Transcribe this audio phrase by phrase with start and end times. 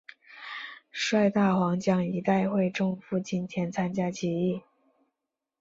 [0.89, 4.63] 率大湟江一带会众赴金田参加起义。